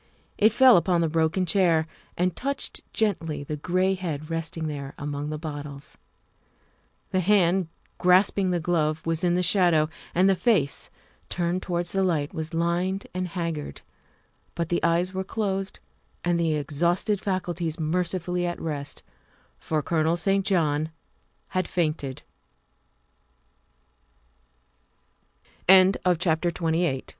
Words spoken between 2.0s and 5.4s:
and touched gently the gray head resting there among the